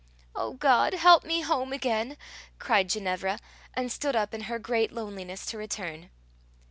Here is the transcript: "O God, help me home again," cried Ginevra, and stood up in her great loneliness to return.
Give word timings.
"O 0.35 0.53
God, 0.53 0.95
help 0.95 1.23
me 1.23 1.41
home 1.41 1.71
again," 1.71 2.17
cried 2.57 2.89
Ginevra, 2.89 3.37
and 3.75 3.91
stood 3.91 4.15
up 4.15 4.33
in 4.33 4.41
her 4.49 4.57
great 4.57 4.91
loneliness 4.91 5.45
to 5.45 5.59
return. 5.59 6.09